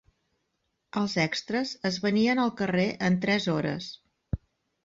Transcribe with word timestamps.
Els 1.01 1.13
extres 1.25 1.73
es 1.91 1.99
venien 2.07 2.41
al 2.47 2.55
carrer 2.63 2.89
en 3.11 3.19
tres 3.27 3.49
hores. 3.57 3.93